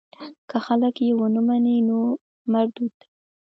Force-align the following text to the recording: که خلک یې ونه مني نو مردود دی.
که 0.49 0.57
خلک 0.65 0.95
یې 1.05 1.09
ونه 1.17 1.41
مني 1.47 1.77
نو 1.87 1.99
مردود 2.51 2.91
دی. 2.99 3.07